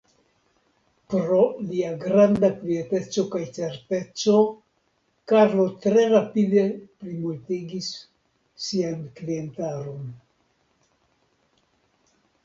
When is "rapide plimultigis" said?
6.15-7.93